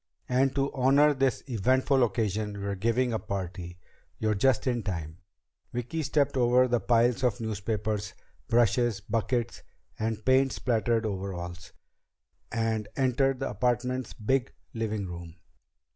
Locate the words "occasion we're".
2.03-2.73